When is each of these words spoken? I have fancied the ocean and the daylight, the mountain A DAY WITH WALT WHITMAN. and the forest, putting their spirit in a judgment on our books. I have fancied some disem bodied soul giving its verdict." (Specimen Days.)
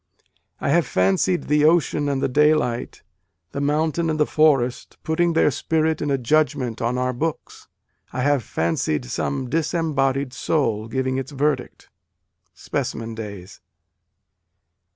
I 0.59 0.69
have 0.69 0.87
fancied 0.87 1.43
the 1.43 1.63
ocean 1.63 2.09
and 2.09 2.23
the 2.23 2.27
daylight, 2.27 3.03
the 3.51 3.61
mountain 3.61 4.09
A 4.09 4.13
DAY 4.13 4.17
WITH 4.17 4.19
WALT 4.19 4.19
WHITMAN. 4.19 4.19
and 4.19 4.19
the 4.19 4.25
forest, 4.65 4.97
putting 5.03 5.33
their 5.33 5.51
spirit 5.51 6.01
in 6.01 6.09
a 6.09 6.17
judgment 6.17 6.81
on 6.81 6.97
our 6.97 7.13
books. 7.13 7.67
I 8.11 8.21
have 8.21 8.41
fancied 8.41 9.05
some 9.05 9.47
disem 9.47 9.93
bodied 9.93 10.33
soul 10.33 10.87
giving 10.87 11.19
its 11.19 11.31
verdict." 11.31 11.91
(Specimen 12.55 13.13
Days.) 13.13 13.61